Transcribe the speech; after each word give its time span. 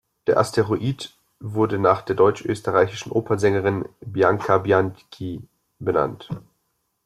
Der 0.25 0.39
Asteroid 0.39 1.13
wurde 1.39 1.77
nach 1.77 2.01
der 2.01 2.15
deutsch-österreichischen 2.15 3.11
Opernsängerin 3.11 3.85
Bianca 4.01 4.57
Bianchi 4.57 5.47
benannt. 5.77 6.27